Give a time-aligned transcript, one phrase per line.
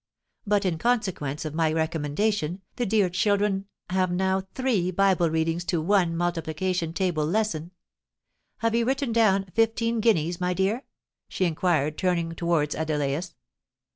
[0.47, 5.79] But, in consequence of my recommendation, the dear children have now three Bible readings to
[5.79, 7.69] one multiplication table lesson.
[8.65, 10.85] Have you written down fifteen guineas, my dear?"
[11.29, 13.35] she inquired, turning towards Adelais.